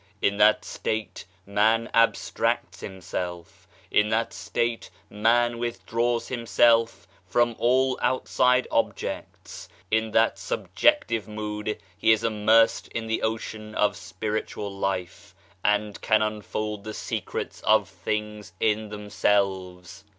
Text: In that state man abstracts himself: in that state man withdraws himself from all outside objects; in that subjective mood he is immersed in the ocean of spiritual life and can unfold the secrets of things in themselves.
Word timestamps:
In 0.19 0.37
that 0.37 0.65
state 0.65 1.25
man 1.45 1.87
abstracts 1.93 2.79
himself: 2.79 3.67
in 3.91 4.09
that 4.09 4.33
state 4.33 4.89
man 5.11 5.59
withdraws 5.59 6.29
himself 6.29 7.07
from 7.23 7.55
all 7.59 7.99
outside 8.01 8.67
objects; 8.71 9.69
in 9.91 10.09
that 10.09 10.39
subjective 10.39 11.27
mood 11.27 11.77
he 11.95 12.11
is 12.11 12.23
immersed 12.23 12.87
in 12.87 13.05
the 13.05 13.21
ocean 13.21 13.75
of 13.75 13.95
spiritual 13.95 14.75
life 14.75 15.35
and 15.63 16.01
can 16.01 16.23
unfold 16.23 16.83
the 16.83 16.95
secrets 16.95 17.61
of 17.63 17.87
things 17.87 18.53
in 18.59 18.89
themselves. 18.89 20.03